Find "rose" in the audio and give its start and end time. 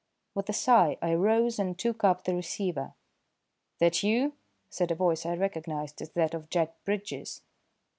1.13-1.59